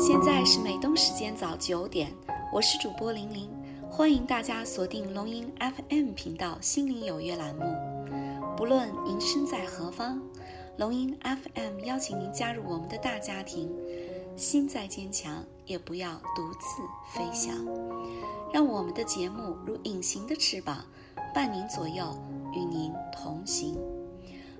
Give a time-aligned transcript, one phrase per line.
[0.00, 2.10] 现在是美东时间早九点，
[2.50, 3.50] 我是主播玲玲，
[3.90, 7.64] 欢迎大家锁定龙吟 FM 频道《心灵有约》栏目。
[8.56, 10.18] 不论您身在何方，
[10.78, 13.70] 龙吟 FM 邀请您加入我们的大家庭。
[14.36, 16.82] 心再坚强，也不要独自
[17.12, 17.54] 飞翔。
[18.50, 20.82] 让我们的节目如隐形的翅膀，
[21.34, 22.06] 伴您左右，
[22.54, 23.78] 与您同行。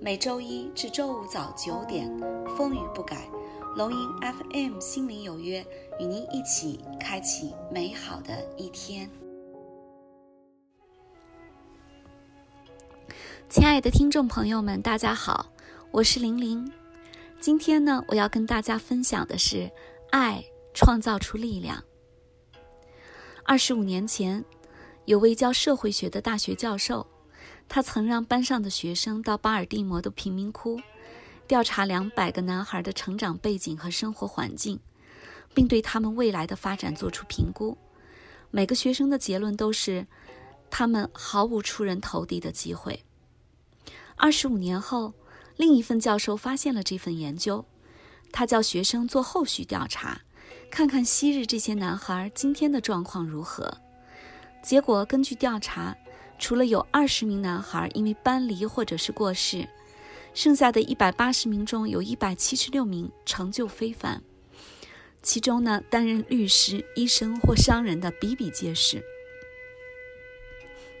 [0.00, 2.08] 每周一至周五早九点，
[2.56, 3.28] 风雨不改。
[3.76, 5.58] 龙吟 FM 心灵有约，
[5.98, 9.10] 与您一起开启美好的一天。
[13.48, 15.46] 亲爱的听众朋友们，大家好，
[15.90, 16.70] 我是玲玲。
[17.40, 19.68] 今天呢，我要跟大家分享的是，
[20.12, 20.40] 爱
[20.72, 21.82] 创造出力量。
[23.42, 24.44] 二十五年前，
[25.06, 27.04] 有位教社会学的大学教授，
[27.68, 30.78] 他曾让班上的学生到巴尔的摩的贫民窟。
[31.46, 34.80] 调查两百个男孩的成长背景和生活环境，
[35.52, 37.76] 并对他们未来的发展做出评估。
[38.50, 40.06] 每个学生的结论都是，
[40.70, 43.04] 他们毫无出人头地的机会。
[44.16, 45.12] 二十五年后，
[45.56, 47.66] 另一份教授发现了这份研究，
[48.32, 50.22] 他叫学生做后续调查，
[50.70, 53.78] 看看昔日这些男孩今天的状况如何。
[54.62, 55.94] 结果根据调查，
[56.38, 59.68] 除了有二十名男孩因为搬离或者是过世。
[60.34, 64.20] 剩下的一百八十名中，有一百七十六名成就非凡，
[65.22, 69.02] 其中呢，担任律师、医生或商人的比比皆是。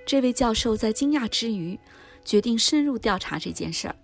[0.06, 1.78] 这位教授在惊讶之余，
[2.24, 3.96] 决定深入调查这件事儿。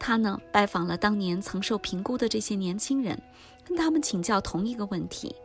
[0.00, 3.20] 他呢，拜访了当年曾受评估的这些年轻人，
[3.64, 5.36] 跟他们请教同一个问题：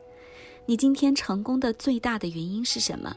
[0.66, 3.14] 你今天成功的最大的原因是什么？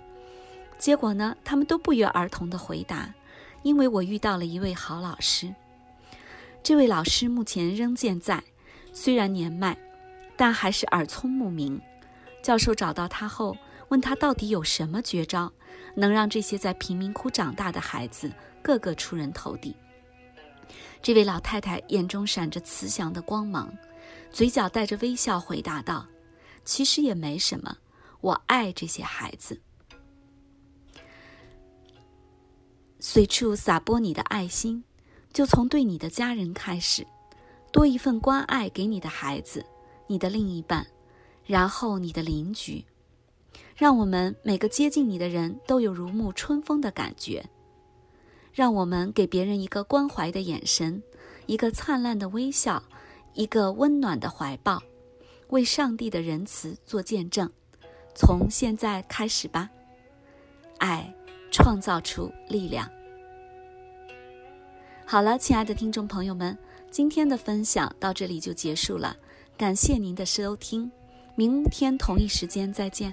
[0.77, 3.14] 结果呢，他们都不约而同的回答：
[3.62, 5.55] 因为我遇到了一位好老师。
[6.62, 8.42] 这位老师目前仍健在，
[8.92, 9.77] 虽然年迈，
[10.36, 11.80] 但还是耳聪目明。
[12.42, 13.56] 教授找到他后，
[13.89, 15.50] 问他到底有什么绝招，
[15.94, 18.31] 能让这些在贫民窟长大的孩子
[18.62, 19.75] 个个出人头地。
[21.03, 23.72] 这位老太太眼中闪着慈祥的光芒，
[24.31, 26.06] 嘴角带着微笑回答道
[26.65, 27.76] ：“其实也没什么，
[28.20, 29.59] 我爱这些孩子。
[33.00, 34.84] 随处撒播你的爱心。”
[35.33, 37.07] 就从对你的家人开始，
[37.73, 39.65] 多一份关爱给你的孩子、
[40.07, 40.87] 你的另一半，
[41.47, 42.85] 然后你的邻居，
[43.77, 47.45] 让我们每个接近你的人都有如沐春风的感觉。
[48.53, 51.01] 让我们给别人一个关怀的眼神，
[51.47, 52.83] 一个灿烂的微笑，
[53.33, 54.83] 一个温暖的怀抱，
[55.51, 57.49] 为上帝的仁慈做见证。
[58.12, 59.71] 从现在开始吧，
[60.79, 61.15] 爱
[61.53, 62.91] 创造出力量。
[65.10, 66.56] 好了，亲爱的听众朋友们，
[66.88, 69.16] 今天的分享到这里就结束了，
[69.59, 70.88] 感谢您的收听，
[71.34, 73.12] 明天同一时间再见。